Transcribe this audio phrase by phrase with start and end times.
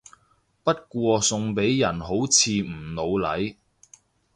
[0.63, 3.55] 不過送俾人好似唔老嚟